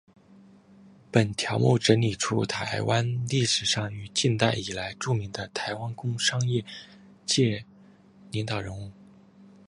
[1.11, 6.65] 本条目整理出台湾历史上与近代以来著名的台湾工商业
[7.27, 7.63] 界
[8.31, 8.89] 领导人物。